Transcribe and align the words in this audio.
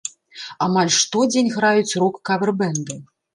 Амаль 0.67 0.89
штодзень 1.01 1.51
граюць 1.59 1.97
рок-кавер-бэнды. 2.05 2.99